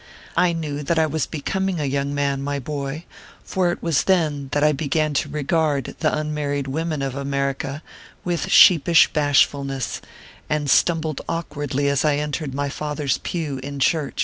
I 0.35 0.51
knew 0.51 0.81
that 0.81 0.97
I 0.97 1.05
was 1.05 1.27
becoming 1.27 1.79
a 1.79 1.85
young 1.85 2.11
man, 2.11 2.41
my 2.41 2.57
boy; 2.57 3.05
for 3.43 3.71
it 3.71 3.83
was 3.83 4.05
then 4.05 4.49
that 4.51 4.63
I 4.63 4.71
began 4.71 5.13
to 5.13 5.29
regard 5.29 5.93
the 5.99 6.11
unmarried 6.17 6.65
women 6.65 7.03
of 7.03 7.13
America 7.13 7.83
with 8.23 8.49
sheepish 8.51 9.13
bashfulness, 9.13 10.01
and 10.49 10.71
stumbled 10.71 11.21
awkwardly 11.29 11.87
as 11.87 12.03
I 12.03 12.15
entered 12.15 12.55
my 12.55 12.67
father 12.67 13.03
s 13.03 13.19
pew 13.21 13.59
in 13.61 13.77
church. 13.79 14.19